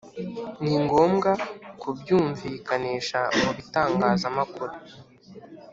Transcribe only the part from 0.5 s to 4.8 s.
Ni ngombwa kubyumvikanisha mu bitangazamakuru